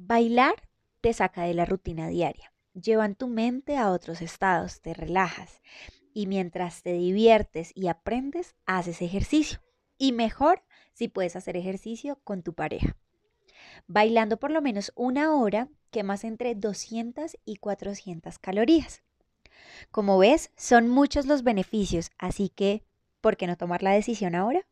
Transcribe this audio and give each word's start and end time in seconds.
Bailar 0.00 0.54
te 1.00 1.12
saca 1.12 1.42
de 1.42 1.54
la 1.54 1.64
rutina 1.64 2.06
diaria, 2.06 2.52
llevan 2.72 3.16
tu 3.16 3.26
mente 3.26 3.76
a 3.76 3.90
otros 3.90 4.22
estados, 4.22 4.80
te 4.80 4.94
relajas 4.94 5.60
y 6.14 6.28
mientras 6.28 6.84
te 6.84 6.92
diviertes 6.92 7.72
y 7.74 7.88
aprendes, 7.88 8.54
haces 8.64 9.02
ejercicio. 9.02 9.58
Y 9.98 10.12
mejor 10.12 10.62
si 10.92 11.08
puedes 11.08 11.34
hacer 11.34 11.56
ejercicio 11.56 12.20
con 12.22 12.44
tu 12.44 12.54
pareja. 12.54 12.96
Bailando 13.88 14.36
por 14.36 14.52
lo 14.52 14.62
menos 14.62 14.92
una 14.94 15.34
hora, 15.34 15.68
quemas 15.90 16.22
entre 16.22 16.54
200 16.54 17.36
y 17.44 17.56
400 17.56 18.38
calorías. 18.38 19.02
Como 19.90 20.16
ves, 20.16 20.52
son 20.56 20.88
muchos 20.88 21.26
los 21.26 21.42
beneficios, 21.42 22.12
así 22.18 22.50
que, 22.50 22.84
¿por 23.20 23.36
qué 23.36 23.48
no 23.48 23.56
tomar 23.56 23.82
la 23.82 23.90
decisión 23.90 24.36
ahora? 24.36 24.64